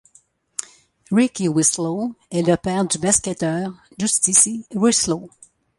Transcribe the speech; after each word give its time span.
Rickie 1.11 1.47
Winslow 1.47 2.15
est 2.31 2.41
le 2.41 2.57
père 2.57 2.87
du 2.87 2.97
basketteur 2.97 3.71
Justise 3.99 4.65
Winslow. 4.73 5.29